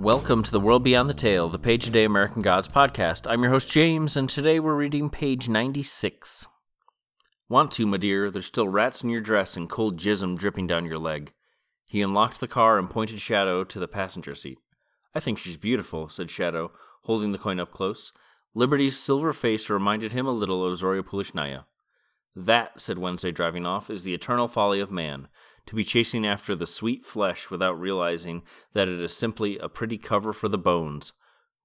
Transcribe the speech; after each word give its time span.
Welcome 0.00 0.42
to 0.44 0.50
the 0.50 0.60
World 0.60 0.82
Beyond 0.82 1.10
the 1.10 1.14
Tale, 1.14 1.50
the 1.50 1.58
Page 1.58 1.86
a 1.86 1.90
Day 1.90 2.04
American 2.04 2.40
Gods 2.40 2.66
podcast. 2.66 3.30
I'm 3.30 3.42
your 3.42 3.52
host, 3.52 3.68
James, 3.68 4.16
and 4.16 4.30
today 4.30 4.58
we're 4.58 4.74
reading 4.74 5.10
page 5.10 5.46
96. 5.46 6.48
Want 7.50 7.70
to, 7.72 7.84
my 7.84 7.98
dear? 7.98 8.30
There's 8.30 8.46
still 8.46 8.66
rats 8.66 9.04
in 9.04 9.10
your 9.10 9.20
dress 9.20 9.58
and 9.58 9.68
cold 9.68 9.98
jism 9.98 10.38
dripping 10.38 10.66
down 10.66 10.86
your 10.86 10.96
leg. 10.96 11.34
He 11.90 12.00
unlocked 12.00 12.40
the 12.40 12.48
car 12.48 12.78
and 12.78 12.88
pointed 12.88 13.20
Shadow 13.20 13.62
to 13.62 13.78
the 13.78 13.86
passenger 13.86 14.34
seat. 14.34 14.56
I 15.14 15.20
think 15.20 15.36
she's 15.36 15.58
beautiful, 15.58 16.08
said 16.08 16.30
Shadow, 16.30 16.72
holding 17.02 17.32
the 17.32 17.38
coin 17.38 17.60
up 17.60 17.70
close. 17.70 18.10
Liberty's 18.54 18.98
silver 18.98 19.34
face 19.34 19.68
reminded 19.68 20.12
him 20.12 20.26
a 20.26 20.32
little 20.32 20.64
of 20.64 20.78
Zorya 20.78 21.02
Polunochnaya. 21.02 21.66
That, 22.34 22.80
said 22.80 22.98
Wednesday, 22.98 23.32
driving 23.32 23.66
off, 23.66 23.90
is 23.90 24.04
the 24.04 24.14
eternal 24.14 24.48
folly 24.48 24.80
of 24.80 24.90
man 24.90 25.28
to 25.70 25.76
be 25.76 25.84
chasing 25.84 26.26
after 26.26 26.56
the 26.56 26.66
sweet 26.66 27.04
flesh 27.04 27.48
without 27.48 27.78
realizing 27.78 28.42
that 28.72 28.88
it 28.88 29.00
is 29.00 29.16
simply 29.16 29.56
a 29.58 29.68
pretty 29.68 29.96
cover 29.96 30.32
for 30.32 30.48
the 30.48 30.58
bones. 30.58 31.12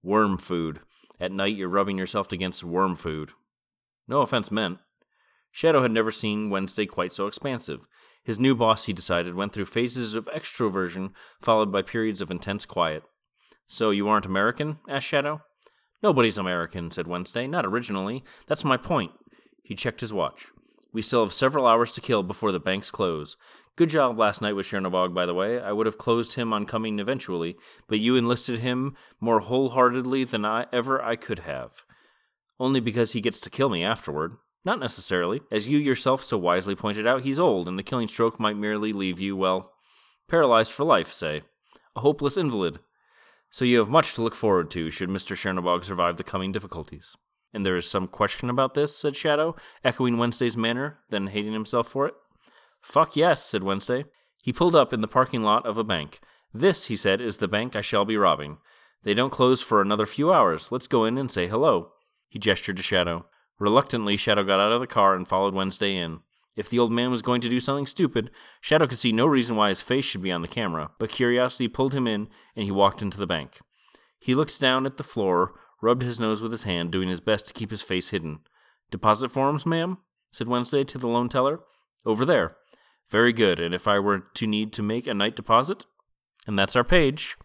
Worm 0.04 0.38
food. 0.38 0.82
At 1.20 1.32
night 1.32 1.56
you're 1.56 1.70
rubbing 1.70 1.98
yourself 1.98 2.32
against 2.32 2.64
worm 2.64 2.94
food. 2.94 3.32
No 4.08 4.22
offense 4.22 4.52
meant. 4.52 4.78
Shadow 5.52 5.82
had 5.82 5.90
never 5.90 6.12
seen 6.12 6.52
Wednesday 6.52 6.86
quite 6.86 7.14
so 7.14 7.26
expansive. 7.26 7.88
His 8.24 8.40
new 8.40 8.54
boss, 8.54 8.84
he 8.84 8.94
decided, 8.94 9.34
went 9.34 9.54
through 9.54 9.66
phases 9.66 10.14
of 10.14 10.28
extroversion 10.28 11.10
followed 11.42 11.72
by 11.72 11.82
periods 11.82 12.22
of 12.22 12.30
intense 12.30 12.64
quiet. 12.64 13.02
So 13.66 13.90
you 13.90 14.08
aren't 14.08 14.28
American? 14.28 14.78
asked 14.88 15.08
Shadow. 15.08 15.42
Nobody's 16.04 16.38
American, 16.38 16.92
said 16.92 17.08
Wednesday. 17.08 17.48
Not 17.48 17.66
originally. 17.66 18.24
That's 18.46 18.64
my 18.64 18.78
point. 18.78 19.14
He 19.64 19.74
checked 19.74 20.02
his 20.02 20.14
watch. 20.14 20.46
We 20.96 21.02
still 21.02 21.26
have 21.26 21.34
several 21.34 21.68
hours 21.68 21.92
to 21.92 22.00
kill 22.00 22.24
before 22.24 22.54
the 22.54 22.60
banks 22.62 22.90
close. 22.90 23.36
Good 23.76 23.90
job 23.90 24.18
last 24.18 24.42
night 24.42 24.54
with 24.54 24.68
Chernobog, 24.68 25.14
by 25.14 25.26
the 25.26 25.34
way. 25.34 25.60
I 25.60 25.74
would 25.74 25.88
have 25.88 25.98
closed 25.98 26.36
him 26.36 26.54
on 26.54 26.66
coming 26.66 27.00
eventually, 27.00 27.58
but 27.90 28.00
you 28.00 28.16
enlisted 28.16 28.60
him 28.60 28.96
more 29.20 29.42
wholeheartedly 29.42 30.24
than 30.24 30.46
I 30.46 30.68
ever 30.72 31.04
I 31.04 31.18
could 31.18 31.40
have. 31.40 31.84
Only 32.62 32.80
because 32.80 33.12
he 33.12 33.20
gets 33.20 33.42
to 33.42 33.50
kill 33.50 33.68
me 33.68 33.84
afterward. 33.84 34.36
Not 34.64 34.80
necessarily. 34.80 35.42
As 35.52 35.68
you 35.68 35.80
yourself 35.80 36.24
so 36.24 36.38
wisely 36.38 36.76
pointed 36.76 37.06
out, 37.06 37.24
he's 37.24 37.42
old, 37.42 37.68
and 37.68 37.78
the 37.78 37.84
killing 37.84 38.08
stroke 38.08 38.40
might 38.40 38.56
merely 38.56 38.94
leave 38.94 39.20
you, 39.20 39.36
well, 39.36 39.74
paralyzed 40.30 40.72
for 40.72 40.86
life, 40.86 41.12
say. 41.12 41.42
A 41.98 42.00
hopeless 42.00 42.38
invalid. 42.38 42.80
So 43.50 43.66
you 43.66 43.80
have 43.80 43.90
much 43.90 44.14
to 44.14 44.24
look 44.24 44.34
forward 44.34 44.72
to 44.72 44.90
should 44.92 45.10
Mr. 45.10 45.36
Chernobog 45.36 45.84
survive 45.84 46.16
the 46.16 46.24
coming 46.24 46.54
difficulties. 46.54 47.18
And 47.56 47.66
there 47.66 47.78
is 47.78 47.90
some 47.90 48.10
question 48.10 48.50
about 48.50 48.74
this, 48.74 48.94
said 48.94 49.16
Shadow, 49.16 49.56
echoing 49.82 50.18
Wednesday's 50.18 50.58
manner, 50.58 51.00
then 51.10 51.28
hating 51.28 51.54
himself 51.54 51.88
for 51.88 52.06
it. 52.06 52.14
Fuck 52.82 53.16
yes, 53.16 53.46
said 53.46 53.64
Wednesday. 53.64 54.04
He 54.44 54.52
pulled 54.52 54.76
up 54.76 54.92
in 54.92 55.00
the 55.00 55.08
parking 55.08 55.42
lot 55.42 55.66
of 55.66 55.78
a 55.78 55.84
bank. 55.86 56.20
This, 56.54 56.88
he 56.88 56.98
said, 56.98 57.22
is 57.22 57.38
the 57.38 57.48
bank 57.48 57.74
I 57.74 57.80
shall 57.80 58.04
be 58.04 58.18
robbing. 58.18 58.58
They 59.04 59.14
don't 59.14 59.32
close 59.32 59.62
for 59.62 59.82
another 59.82 60.06
few 60.06 60.34
hours. 60.34 60.70
Let's 60.70 60.90
go 60.90 61.06
in 61.06 61.18
and 61.18 61.32
say 61.32 61.48
hello. 61.48 61.94
He 62.28 62.40
gestured 62.40 62.76
to 62.76 62.84
Shadow. 62.84 63.26
Reluctantly, 63.58 64.18
Shadow 64.18 64.44
got 64.44 64.60
out 64.60 64.74
of 64.74 64.82
the 64.82 64.86
car 64.86 65.16
and 65.16 65.26
followed 65.26 65.54
Wednesday 65.54 65.96
in. 65.96 66.20
If 66.58 66.70
the 66.70 66.80
old 66.80 66.92
man 66.92 67.10
was 67.10 67.22
going 67.22 67.40
to 67.40 67.50
do 67.50 67.62
something 67.62 67.88
stupid, 67.88 68.32
Shadow 68.60 68.86
could 68.86 69.00
see 69.00 69.14
no 69.14 69.28
reason 69.28 69.56
why 69.56 69.70
his 69.70 69.82
face 69.82 70.04
should 70.04 70.22
be 70.22 70.32
on 70.34 70.42
the 70.42 70.50
camera, 70.50 70.92
but 71.00 71.10
curiosity 71.10 71.70
pulled 71.70 71.94
him 71.94 72.06
in, 72.06 72.28
and 72.54 72.66
he 72.66 72.72
walked 72.72 73.02
into 73.02 73.18
the 73.18 73.26
bank. 73.26 73.62
He 74.20 74.36
looked 74.36 74.60
down 74.60 74.86
at 74.86 74.98
the 74.98 75.04
floor, 75.04 75.54
rubbed 75.82 76.02
his 76.02 76.20
nose 76.20 76.42
with 76.42 76.52
his 76.52 76.64
hand, 76.64 76.92
doing 76.92 77.10
his 77.10 77.20
best 77.20 77.48
to 77.48 77.54
keep 77.54 77.72
his 77.72 77.82
face 77.82 78.10
hidden. 78.10 78.40
Deposit 78.92 79.30
forms, 79.30 79.66
ma'am? 79.66 79.98
said 80.32 80.48
Wednesday 80.48 80.84
to 80.84 80.98
the 80.98 81.08
loan 81.08 81.30
teller. 81.30 81.60
Over 82.06 82.26
there. 82.26 82.56
Very 83.10 83.34
good. 83.34 83.60
And 83.60 83.74
if 83.74 83.88
I 83.88 84.00
were 84.00 84.20
to 84.20 84.48
need 84.48 84.74
to 84.74 84.84
make 84.84 85.08
a 85.08 85.14
night 85.14 85.36
deposit? 85.36 85.86
And 86.46 86.58
that's 86.58 86.76
our 86.76 86.84
page. 86.84 87.36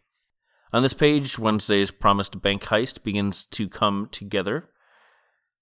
On 0.72 0.82
this 0.82 0.94
page, 0.94 1.38
Wednesday's 1.38 1.90
promised 1.90 2.40
bank 2.40 2.64
heist 2.64 3.02
begins 3.02 3.44
to 3.46 3.68
come 3.68 4.08
together. 4.12 4.68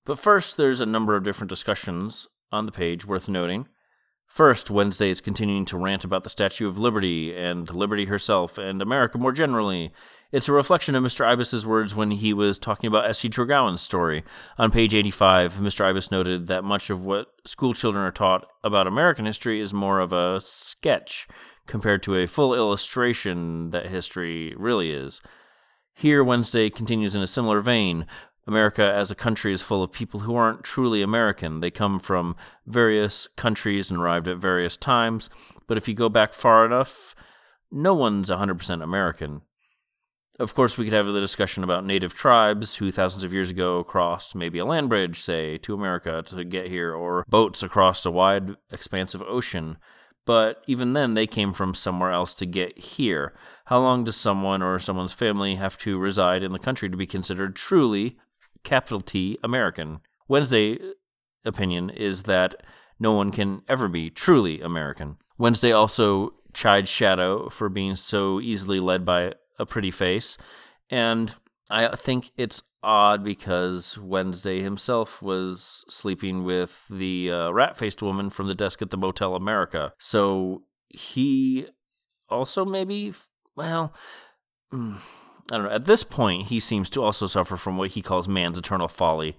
But 0.04 0.18
first, 0.18 0.56
there's 0.56 0.80
a 0.80 0.86
number 0.86 1.16
of 1.16 1.22
different 1.22 1.48
discussions 1.48 2.28
on 2.52 2.66
the 2.66 2.72
page 2.72 3.06
worth 3.06 3.28
noting. 3.28 3.68
First, 4.26 4.70
Wednesday 4.70 5.10
is 5.10 5.22
continuing 5.22 5.64
to 5.66 5.78
rant 5.78 6.04
about 6.04 6.22
the 6.22 6.30
Statue 6.30 6.68
of 6.68 6.78
Liberty 6.78 7.34
and 7.34 7.68
Liberty 7.74 8.04
herself 8.04 8.58
and 8.58 8.82
America 8.82 9.16
more 9.16 9.32
generally. 9.32 9.92
It's 10.30 10.46
a 10.46 10.52
reflection 10.52 10.94
of 10.94 11.02
Mr. 11.02 11.24
Ibis's 11.24 11.64
words 11.64 11.94
when 11.94 12.10
he 12.10 12.34
was 12.34 12.58
talking 12.58 12.86
about 12.86 13.08
Essie 13.08 13.30
Tregowan's 13.30 13.80
story. 13.80 14.24
On 14.58 14.70
page 14.70 14.94
85, 14.94 15.54
Mr. 15.54 15.86
Ibis 15.86 16.10
noted 16.10 16.48
that 16.48 16.64
much 16.64 16.90
of 16.90 17.02
what 17.02 17.28
school 17.46 17.72
children 17.72 18.04
are 18.04 18.12
taught 18.12 18.46
about 18.62 18.86
American 18.86 19.24
history 19.24 19.58
is 19.58 19.72
more 19.72 20.00
of 20.00 20.12
a 20.12 20.38
sketch 20.42 21.26
compared 21.66 22.02
to 22.02 22.14
a 22.14 22.26
full 22.26 22.54
illustration 22.54 23.70
that 23.70 23.86
history 23.86 24.54
really 24.58 24.90
is. 24.90 25.22
Here, 25.94 26.22
Wednesday 26.22 26.68
continues 26.68 27.14
in 27.14 27.22
a 27.22 27.26
similar 27.26 27.62
vein, 27.62 28.04
America 28.46 28.82
as 28.82 29.10
a 29.10 29.14
country 29.14 29.54
is 29.54 29.62
full 29.62 29.82
of 29.82 29.92
people 29.92 30.20
who 30.20 30.34
aren't 30.34 30.62
truly 30.62 31.00
American. 31.00 31.60
They 31.60 31.70
come 31.70 31.98
from 31.98 32.36
various 32.66 33.28
countries 33.36 33.90
and 33.90 33.98
arrived 33.98 34.28
at 34.28 34.36
various 34.36 34.76
times, 34.76 35.30
but 35.66 35.78
if 35.78 35.88
you 35.88 35.94
go 35.94 36.10
back 36.10 36.34
far 36.34 36.66
enough, 36.66 37.14
no 37.70 37.94
one's 37.94 38.28
100% 38.28 38.82
American. 38.82 39.40
Of 40.38 40.54
course, 40.54 40.78
we 40.78 40.84
could 40.84 40.94
have 40.94 41.06
the 41.06 41.20
discussion 41.20 41.64
about 41.64 41.84
native 41.84 42.14
tribes 42.14 42.76
who 42.76 42.92
thousands 42.92 43.24
of 43.24 43.32
years 43.32 43.50
ago 43.50 43.82
crossed 43.82 44.36
maybe 44.36 44.60
a 44.60 44.64
land 44.64 44.88
bridge, 44.88 45.20
say, 45.20 45.58
to 45.58 45.74
America 45.74 46.22
to 46.26 46.44
get 46.44 46.68
here, 46.68 46.94
or 46.94 47.24
boats 47.28 47.62
across 47.62 48.06
a 48.06 48.10
wide, 48.10 48.56
expansive 48.70 49.22
ocean. 49.22 49.78
But 50.24 50.62
even 50.66 50.92
then, 50.92 51.14
they 51.14 51.26
came 51.26 51.52
from 51.52 51.74
somewhere 51.74 52.12
else 52.12 52.34
to 52.34 52.46
get 52.46 52.78
here. 52.78 53.34
How 53.64 53.80
long 53.80 54.04
does 54.04 54.16
someone 54.16 54.62
or 54.62 54.78
someone's 54.78 55.12
family 55.12 55.56
have 55.56 55.76
to 55.78 55.98
reside 55.98 56.42
in 56.42 56.52
the 56.52 56.58
country 56.58 56.88
to 56.88 56.96
be 56.96 57.06
considered 57.06 57.56
truly 57.56 58.16
capital 58.62 59.00
T 59.00 59.38
American. 59.42 60.00
Wednesday 60.28 60.78
opinion 61.44 61.90
is 61.90 62.24
that 62.24 62.54
no 63.00 63.12
one 63.12 63.30
can 63.30 63.62
ever 63.68 63.88
be 63.88 64.10
truly 64.10 64.60
American. 64.60 65.16
Wednesday 65.38 65.72
also 65.72 66.34
chides 66.52 66.90
Shadow 66.90 67.48
for 67.48 67.68
being 67.68 67.96
so 67.96 68.40
easily 68.40 68.80
led 68.80 69.04
by 69.04 69.34
a 69.58 69.66
pretty 69.66 69.90
face, 69.90 70.38
and 70.90 71.34
I 71.70 71.96
think 71.96 72.30
it's 72.36 72.62
odd 72.82 73.24
because 73.24 73.98
Wednesday 73.98 74.62
himself 74.62 75.20
was 75.20 75.84
sleeping 75.88 76.44
with 76.44 76.84
the 76.88 77.30
uh, 77.30 77.50
rat 77.50 77.76
faced 77.76 78.02
woman 78.02 78.30
from 78.30 78.46
the 78.46 78.54
desk 78.54 78.80
at 78.80 78.90
the 78.90 78.96
Motel 78.96 79.34
America. 79.34 79.92
So 79.98 80.62
he 80.88 81.66
also 82.28 82.64
maybe, 82.64 83.12
well, 83.56 83.92
mm, 84.72 84.98
I 85.50 85.56
don't 85.56 85.64
know. 85.64 85.70
At 85.70 85.86
this 85.86 86.04
point, 86.04 86.46
he 86.46 86.60
seems 86.60 86.88
to 86.90 87.02
also 87.02 87.26
suffer 87.26 87.56
from 87.56 87.76
what 87.76 87.90
he 87.90 88.02
calls 88.02 88.28
man's 88.28 88.58
eternal 88.58 88.88
folly. 88.88 89.36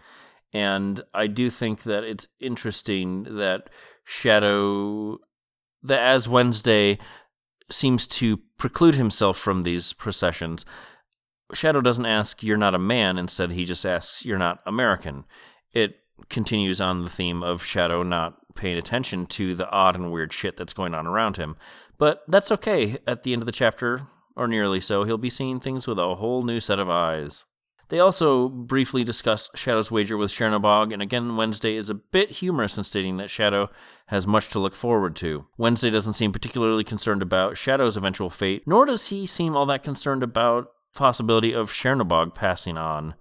And 0.52 1.02
I 1.14 1.28
do 1.28 1.50
think 1.50 1.84
that 1.84 2.04
it's 2.04 2.28
interesting 2.40 3.24
that 3.38 3.70
Shadow, 4.04 5.20
that 5.84 6.00
as 6.00 6.28
Wednesday 6.28 6.98
seems 7.72 8.08
to 8.08 8.38
preclude 8.58 8.96
himself 8.96 9.38
from 9.38 9.64
these 9.64 9.94
processions, 9.94 10.66
Shadow 11.54 11.82
doesn't 11.82 12.06
ask, 12.06 12.44
You're 12.44 12.58
not 12.58 12.76
a 12.76 12.80
man. 12.80 13.18
Instead, 13.18 13.52
he 13.52 13.66
just 13.66 13.86
asks, 13.86 14.26
You're 14.26 14.38
not 14.38 14.62
American. 14.66 15.26
It 15.74 16.00
continues 16.30 16.82
on 16.82 17.04
the 17.04 17.10
theme 17.10 17.42
of 17.44 17.64
Shadow 17.64 18.04
not 18.04 18.36
paying 18.56 18.78
attention 18.78 19.26
to 19.26 19.56
the 19.56 19.70
odd 19.70 19.96
and 19.96 20.12
weird 20.12 20.34
shit 20.34 20.58
that's 20.58 20.74
going 20.74 20.94
on 20.94 21.08
around 21.08 21.38
him. 21.38 21.56
But 21.98 22.24
that's 22.28 22.52
okay. 22.52 22.98
At 23.08 23.24
the 23.24 23.34
end 23.34 23.42
of 23.42 23.46
the 23.46 23.52
chapter, 23.52 24.08
or 24.36 24.48
nearly 24.48 24.80
so, 24.80 25.04
he'll 25.04 25.18
be 25.18 25.30
seeing 25.30 25.60
things 25.60 25.88
with 25.88 25.98
a 25.98 26.16
whole 26.16 26.44
new 26.44 26.60
set 26.60 26.80
of 26.80 26.90
eyes. 26.90 27.46
They 27.90 28.00
also 28.00 28.50
briefly 28.50 29.04
discuss 29.04 29.50
Shadow's 29.56 29.90
wager 29.90 30.16
with 30.16 30.30
Chernobog, 30.32 30.94
and 30.94 31.02
again, 31.02 31.36
Wednesday 31.36 31.76
is 31.76 31.90
a 31.90 31.96
bit 31.96 32.30
humorous 32.30 32.78
in 32.78 32.84
stating 32.84 33.18
that 33.18 33.32
Shadow 33.32 33.70
has 34.08 34.28
much 34.28 34.50
to 34.50 34.60
look 34.60 34.76
forward 34.76 35.16
to. 35.18 35.48
Wednesday 35.58 35.90
doesn't 35.90 36.14
seem 36.14 36.32
particularly 36.32 36.84
concerned 36.84 37.24
about 37.24 37.58
Shadow's 37.58 37.98
eventual 37.98 38.30
fate, 38.30 38.62
nor 38.68 38.86
does 38.86 39.08
he 39.08 39.26
seem 39.26 39.56
all 39.56 39.66
that 39.66 39.84
concerned 39.84 40.22
about 40.22 40.72
possibility 40.94 41.52
of 41.52 41.72
Chernobog 41.72 42.36
passing 42.36 42.78
on. 42.78 43.16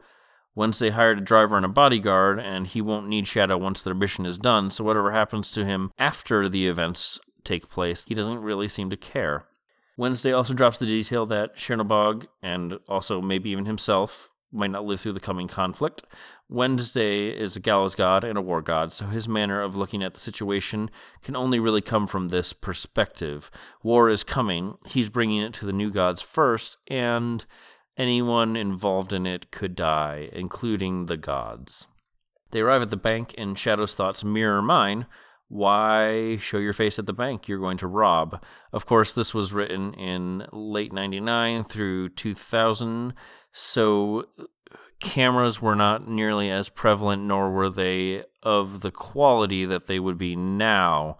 Wednesday 0.54 0.90
hired 0.90 1.18
a 1.18 1.22
driver 1.22 1.56
and 1.56 1.64
a 1.64 1.68
bodyguard, 1.68 2.38
and 2.38 2.66
he 2.66 2.82
won't 2.82 3.08
need 3.08 3.26
Shadow 3.26 3.56
once 3.56 3.82
their 3.82 3.94
mission 3.94 4.26
is 4.26 4.36
done, 4.36 4.70
so 4.70 4.84
whatever 4.84 5.12
happens 5.12 5.50
to 5.52 5.64
him 5.64 5.92
after 5.98 6.46
the 6.46 6.68
events 6.68 7.18
take 7.42 7.70
place, 7.70 8.04
he 8.06 8.14
doesn't 8.14 8.42
really 8.42 8.68
seem 8.68 8.90
to 8.90 8.96
care. 8.98 9.46
Wednesday 9.96 10.32
also 10.32 10.52
drops 10.52 10.78
the 10.78 10.84
detail 10.84 11.24
that 11.26 11.56
Chernobog, 11.56 12.26
and 12.42 12.78
also 12.86 13.22
maybe 13.22 13.48
even 13.50 13.64
himself, 13.64 14.30
might 14.52 14.70
not 14.70 14.84
live 14.84 15.00
through 15.00 15.12
the 15.12 15.20
coming 15.20 15.48
conflict. 15.48 16.02
Wednesday 16.48 17.28
is 17.28 17.56
a 17.56 17.60
gallows 17.60 17.94
god 17.94 18.24
and 18.24 18.38
a 18.38 18.42
war 18.42 18.62
god, 18.62 18.92
so 18.92 19.06
his 19.06 19.28
manner 19.28 19.60
of 19.60 19.76
looking 19.76 20.02
at 20.02 20.14
the 20.14 20.20
situation 20.20 20.90
can 21.22 21.36
only 21.36 21.58
really 21.60 21.82
come 21.82 22.06
from 22.06 22.28
this 22.28 22.52
perspective. 22.52 23.50
War 23.82 24.08
is 24.08 24.24
coming, 24.24 24.74
he's 24.86 25.10
bringing 25.10 25.42
it 25.42 25.52
to 25.54 25.66
the 25.66 25.72
new 25.72 25.90
gods 25.90 26.22
first, 26.22 26.78
and 26.86 27.44
anyone 27.96 28.56
involved 28.56 29.12
in 29.12 29.26
it 29.26 29.50
could 29.50 29.74
die, 29.74 30.30
including 30.32 31.06
the 31.06 31.16
gods. 31.16 31.86
They 32.50 32.60
arrive 32.60 32.82
at 32.82 32.90
the 32.90 32.96
bank, 32.96 33.34
and 33.36 33.58
Shadow's 33.58 33.94
thoughts 33.94 34.24
mirror 34.24 34.62
mine. 34.62 35.06
Why 35.48 36.36
show 36.36 36.58
your 36.58 36.72
face 36.72 36.98
at 36.98 37.06
the 37.06 37.12
bank 37.12 37.48
you're 37.48 37.58
going 37.58 37.78
to 37.78 37.86
rob? 37.86 38.42
Of 38.72 38.86
course, 38.86 39.12
this 39.12 39.32
was 39.32 39.52
written 39.52 39.94
in 39.94 40.46
late 40.52 40.92
99 40.92 41.64
through 41.64 42.10
2000, 42.10 43.14
so 43.52 44.24
uh, 44.38 44.44
cameras 45.00 45.62
were 45.62 45.74
not 45.74 46.06
nearly 46.06 46.50
as 46.50 46.68
prevalent, 46.68 47.22
nor 47.22 47.50
were 47.50 47.70
they 47.70 48.24
of 48.42 48.80
the 48.80 48.90
quality 48.90 49.64
that 49.64 49.86
they 49.86 49.98
would 49.98 50.18
be 50.18 50.36
now. 50.36 51.18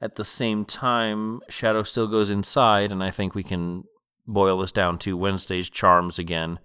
At 0.00 0.16
the 0.16 0.24
same 0.24 0.64
time, 0.64 1.40
Shadow 1.48 1.82
still 1.82 2.08
goes 2.08 2.30
inside, 2.30 2.92
and 2.92 3.02
I 3.02 3.10
think 3.10 3.34
we 3.34 3.44
can 3.44 3.84
boil 4.26 4.58
this 4.58 4.72
down 4.72 4.98
to 4.98 5.16
Wednesday's 5.16 5.70
charms 5.70 6.18
again 6.18 6.58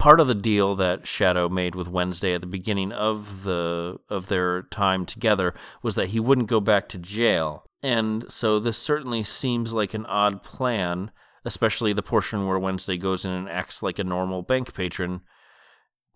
part 0.00 0.18
of 0.18 0.26
the 0.26 0.34
deal 0.34 0.74
that 0.76 1.06
Shadow 1.06 1.48
made 1.50 1.74
with 1.74 1.86
Wednesday 1.86 2.32
at 2.32 2.40
the 2.40 2.46
beginning 2.46 2.90
of 2.90 3.44
the 3.44 3.98
of 4.08 4.28
their 4.28 4.62
time 4.62 5.04
together 5.04 5.54
was 5.82 5.94
that 5.94 6.08
he 6.08 6.18
wouldn't 6.18 6.48
go 6.48 6.58
back 6.58 6.88
to 6.88 6.98
jail. 6.98 7.64
And 7.82 8.24
so 8.32 8.58
this 8.58 8.78
certainly 8.78 9.22
seems 9.22 9.72
like 9.74 9.92
an 9.92 10.06
odd 10.06 10.42
plan, 10.42 11.10
especially 11.44 11.92
the 11.92 12.02
portion 12.02 12.46
where 12.46 12.58
Wednesday 12.58 12.96
goes 12.96 13.26
in 13.26 13.30
and 13.30 13.48
acts 13.48 13.82
like 13.82 13.98
a 13.98 14.04
normal 14.04 14.42
bank 14.42 14.74
patron. 14.74 15.20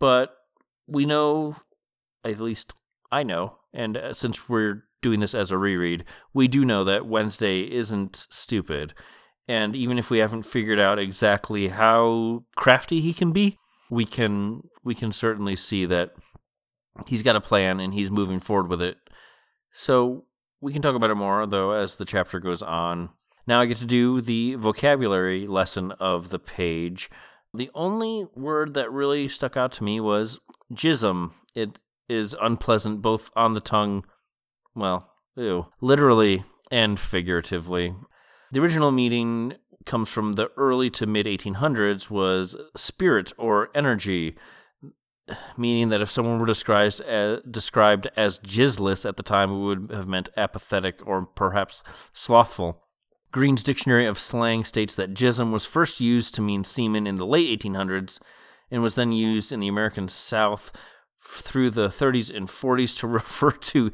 But 0.01 0.35
we 0.87 1.05
know, 1.05 1.57
at 2.25 2.41
least 2.41 2.75
I 3.13 3.23
know, 3.23 3.59
and 3.75 3.99
uh, 3.99 4.13
since 4.15 4.49
we're 4.49 4.85
doing 5.03 5.21
this 5.21 5.35
as 5.35 5.51
a 5.51 5.59
reread, 5.59 6.05
we 6.33 6.49
do 6.49 6.65
know 6.65 6.85
that 6.85 7.07
Wednesday 7.07 7.71
isn't 7.71 8.27
stupid. 8.31 8.95
And 9.47 9.77
even 9.77 9.99
if 9.99 10.09
we 10.09 10.19
haven't 10.19 10.45
figured 10.45 10.81
out 10.81 10.99
exactly 10.99 11.69
how 11.69 12.45
crafty 12.57 13.03
he 13.03 13.13
can 13.13 13.31
be, 13.31 13.59
we 13.91 14.05
can 14.05 14.63
we 14.83 14.95
can 14.95 15.13
certainly 15.13 15.57
see 15.57 15.87
that 15.87 16.13
he's 17.07 17.23
got 17.23 17.37
a 17.37 17.41
plan 17.41 17.81
and 17.81 17.95
he's 17.95 18.11
moving 18.11 18.41
forward 18.41 18.69
with 18.69 18.83
it. 18.83 18.97
So 19.73 20.25
we 20.61 20.73
can 20.73 20.83
talk 20.83 20.95
about 20.95 21.11
it 21.11 21.17
more 21.17 21.47
though 21.47 21.73
as 21.73 21.97
the 21.97 22.05
chapter 22.05 22.41
goes 22.41 22.63
on. 22.63 23.11
Now 23.47 23.61
I 23.61 23.67
get 23.67 23.79
to 23.79 23.87
do 23.87 24.21
the 24.21 24.55
vocabulary 24.55 25.47
lesson 25.47 25.93
of 25.93 26.31
the 26.31 26.39
page. 26.39 27.11
The 27.53 27.71
only 27.75 28.27
word 28.35 28.75
that 28.75 28.91
really 28.91 29.29
stuck 29.29 29.57
out 29.57 29.73
to 29.73 29.85
me 29.85 30.01
was 30.01 30.41
jism. 30.73 31.33
It 31.55 31.81
is 32.09 32.35
unpleasant 32.41 33.03
both 33.03 33.31
on 33.37 33.55
the 33.55 33.61
tongue, 33.61 34.05
well, 34.75 35.11
ew, 35.37 35.67
literally 35.81 36.45
and 36.71 36.99
figuratively. 36.99 37.95
The 38.51 38.61
original 38.61 38.93
meaning 38.93 39.55
comes 39.85 40.09
from 40.09 40.35
the 40.35 40.51
early 40.57 40.91
to 40.91 41.07
mid 41.07 41.27
1800s 41.27 42.11
was 42.11 42.57
spirit 42.77 43.33
or 43.39 43.71
energy, 43.75 44.37
meaning 45.57 45.89
that 45.89 46.01
if 46.01 46.11
someone 46.11 46.39
were 46.39 46.47
described 46.47 47.01
as, 47.01 47.41
described 47.51 48.09
as 48.17 48.39
jizzless 48.41 49.07
at 49.07 49.17
the 49.17 49.23
time, 49.23 49.53
it 49.53 49.59
would 49.59 49.91
have 49.93 50.09
meant 50.09 50.29
apathetic 50.37 51.01
or 51.07 51.27
perhaps 51.27 51.83
slothful. 52.13 52.83
Green's 53.33 53.65
Dictionary 53.65 54.07
of 54.07 54.19
Slang 54.19 54.65
states 54.65 54.95
that 54.95 55.15
jism 55.15 55.53
was 55.53 55.67
first 55.67 56.01
used 56.01 56.35
to 56.35 56.41
mean 56.41 56.63
semen 56.63 57.07
in 57.07 57.17
the 57.17 57.27
late 57.27 57.61
1800s 57.61 58.21
and 58.71 58.83
was 58.83 58.95
then 58.95 59.13
used 59.13 59.51
in 59.51 59.61
the 59.61 59.69
American 59.69 60.09
South 60.09 60.71
through 61.27 61.71
the 61.71 61.89
30s 61.89 62.35
and 62.35 62.49
40s 62.49 62.97
to 62.99 63.07
refer 63.09 63.51
to 63.51 63.91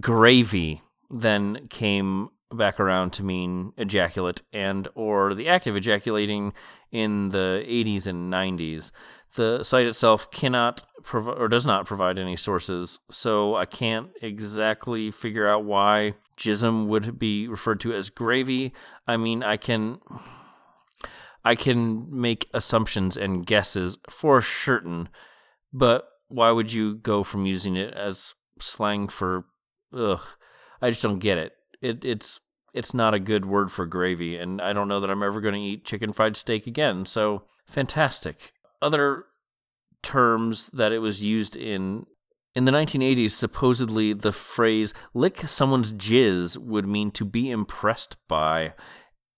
gravy. 0.00 0.82
Then 1.10 1.68
came 1.68 2.30
back 2.56 2.78
around 2.80 3.12
to 3.14 3.22
mean 3.22 3.72
ejaculate 3.76 4.42
and 4.52 4.88
or 4.94 5.34
the 5.34 5.48
act 5.48 5.66
of 5.66 5.76
ejaculating 5.76 6.52
in 6.90 7.30
the 7.30 7.64
80s 7.66 8.06
and 8.06 8.32
90s. 8.32 8.90
The 9.34 9.62
site 9.62 9.86
itself 9.86 10.30
cannot 10.30 10.84
prov- 11.02 11.28
or 11.28 11.48
does 11.48 11.64
not 11.64 11.86
provide 11.86 12.18
any 12.18 12.36
sources, 12.36 13.00
so 13.10 13.54
I 13.54 13.64
can't 13.64 14.10
exactly 14.20 15.10
figure 15.10 15.48
out 15.48 15.64
why 15.64 16.14
jism 16.36 16.86
would 16.86 17.18
be 17.18 17.48
referred 17.48 17.80
to 17.80 17.94
as 17.94 18.10
gravy. 18.10 18.72
I 19.06 19.16
mean, 19.16 19.42
I 19.42 19.56
can 19.56 20.00
I 21.44 21.54
can 21.54 22.06
make 22.10 22.48
assumptions 22.52 23.16
and 23.16 23.46
guesses 23.46 23.98
for 24.08 24.42
certain, 24.42 25.08
but 25.72 26.08
why 26.28 26.50
would 26.50 26.72
you 26.72 26.94
go 26.94 27.24
from 27.24 27.46
using 27.46 27.76
it 27.76 27.94
as 27.94 28.34
slang 28.60 29.08
for 29.08 29.46
ugh? 29.96 30.20
I 30.80 30.90
just 30.90 31.02
don't 31.02 31.18
get 31.18 31.38
it 31.38 31.52
it, 31.82 32.04
it's 32.04 32.40
it's 32.72 32.94
not 32.94 33.12
a 33.12 33.20
good 33.20 33.44
word 33.44 33.70
for 33.70 33.84
gravy, 33.84 34.36
and 34.36 34.60
I 34.62 34.72
don't 34.72 34.88
know 34.88 35.00
that 35.00 35.10
I'm 35.10 35.22
ever 35.22 35.40
going 35.40 35.54
to 35.54 35.60
eat 35.60 35.84
chicken 35.84 36.12
fried 36.12 36.36
steak 36.36 36.66
again. 36.66 37.04
So 37.04 37.42
fantastic. 37.66 38.52
Other 38.80 39.26
terms 40.02 40.70
that 40.72 40.92
it 40.92 40.98
was 40.98 41.22
used 41.22 41.54
in 41.54 42.06
in 42.54 42.64
the 42.64 42.72
1980s, 42.72 43.32
supposedly 43.32 44.12
the 44.12 44.32
phrase 44.32 44.94
"lick 45.12 45.46
someone's 45.46 45.92
jizz" 45.92 46.56
would 46.56 46.86
mean 46.86 47.10
to 47.12 47.24
be 47.24 47.50
impressed 47.50 48.16
by, 48.28 48.74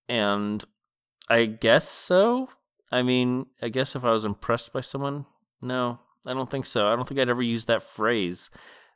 and 0.07 0.63
I 1.29 1.45
guess 1.45 1.89
so. 1.89 2.49
I 2.91 3.01
mean, 3.01 3.47
I 3.61 3.69
guess 3.69 3.95
if 3.95 4.05
I 4.05 4.11
was 4.11 4.23
impressed 4.23 4.71
by 4.71 4.81
someone, 4.81 5.25
no, 5.61 5.99
I 6.25 6.33
don't 6.33 6.49
think 6.49 6.65
so. 6.65 6.87
I 6.87 6.95
don't 6.95 7.07
think 7.07 7.19
I'd 7.19 7.29
ever 7.29 7.41
use 7.41 7.65
that 7.65 7.83
phrase. 7.83 8.49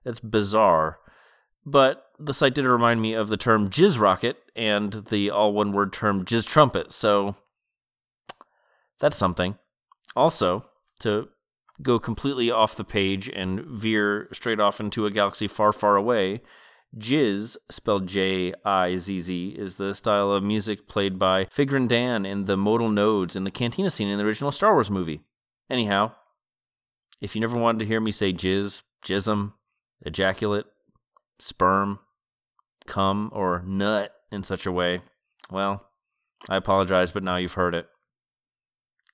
That's 0.06 0.20
bizarre. 0.20 1.00
But 1.70 2.06
the 2.18 2.34
site 2.34 2.56
did 2.56 2.66
remind 2.66 3.02
me 3.02 3.14
of 3.14 3.30
the 3.30 3.38
term 3.38 3.70
jizz 3.70 4.00
rocket 4.00 4.38
and 4.56 5.06
the 5.10 5.30
all 5.30 5.54
one 5.54 5.72
word 5.72 5.94
term 5.94 6.26
jizz 6.26 6.48
trumpet. 6.48 6.92
So 6.92 7.36
that's 9.00 9.18
something. 9.18 9.58
Also, 10.16 10.66
to 11.02 11.30
go 11.82 12.00
completely 12.00 12.50
off 12.50 12.76
the 12.76 12.84
page 12.84 13.30
and 13.30 13.62
veer 13.62 14.28
straight 14.34 14.60
off 14.60 14.80
into 14.80 15.06
a 15.06 15.12
galaxy 15.12 15.48
far, 15.48 15.72
far 15.72 15.96
away, 15.96 16.42
Jizz, 16.98 17.56
spelled 17.70 18.08
J 18.08 18.54
I 18.66 18.98
Z 18.98 19.20
Z, 19.20 19.50
is 19.50 19.76
the 19.76 19.94
style 19.94 20.32
of 20.32 20.44
music 20.44 20.88
played 20.88 21.20
by 21.20 21.46
Figrin 21.46 21.88
D'an 21.88 22.26
in 22.26 22.46
the 22.46 22.58
modal 22.58 22.90
nodes 22.90 23.36
in 23.36 23.44
the 23.44 23.52
cantina 23.52 23.92
scene 23.92 24.08
in 24.08 24.18
the 24.18 24.26
original 24.26 24.52
Star 24.52 24.74
Wars 24.74 24.90
movie. 24.90 25.22
Anyhow, 25.70 26.14
if 27.22 27.36
you 27.36 27.42
never 27.42 27.58
wanted 27.58 27.80
to 27.80 27.86
hear 27.86 28.02
me 28.02 28.12
say 28.12 28.34
jizz, 28.34 28.82
jism, 29.06 29.54
ejaculate, 30.02 30.66
sperm, 31.40 32.00
cum, 32.86 33.30
or 33.34 33.64
nut 33.66 34.12
in 34.32 34.44
such 34.44 34.66
a 34.66 34.72
way, 34.72 35.02
well, 35.52 35.86
I 36.48 36.56
apologize, 36.56 37.12
but 37.12 37.24
now 37.24 37.38
you've 37.38 37.54
heard 37.54 37.74
it. 37.74 37.88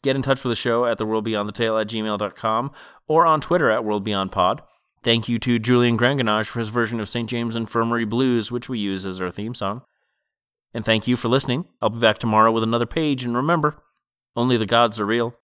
Get 0.03 0.15
in 0.15 0.22
touch 0.22 0.44
with 0.44 0.51
the 0.51 0.55
show 0.55 0.86
at 0.86 1.00
theworldbeyondthetale 1.00 1.82
at 1.82 1.88
gmail.com 1.88 2.72
or 3.08 3.25
on 3.25 3.41
Twitter 3.41 3.72
at 3.72 3.82
worldbeyondpod. 3.82 4.60
Thank 5.03 5.27
you 5.29 5.39
to 5.39 5.60
Julian 5.60 5.98
Granganage 5.98 6.48
for 6.48 6.60
his 6.60 6.70
version 6.70 7.00
of 7.00 7.10
St. 7.10 7.29
James 7.29 7.55
Infirmary 7.55 8.05
Blues, 8.05 8.51
which 8.51 8.70
we 8.70 8.79
use 8.79 9.05
as 9.05 9.22
our 9.22 9.32
theme 9.32 9.55
song. 9.55 9.82
And 10.74 10.84
thank 10.84 11.08
you 11.08 11.15
for 11.15 11.27
listening. 11.27 11.65
I'll 11.82 11.89
be 11.89 12.00
back 12.00 12.17
tomorrow 12.17 12.51
with 12.51 12.63
another 12.63 12.86
page, 12.86 13.24
and 13.24 13.36
remember, 13.36 13.82
only 14.36 14.58
the 14.58 14.65
gods 14.65 15.00
are 15.00 15.05
real. 15.05 15.36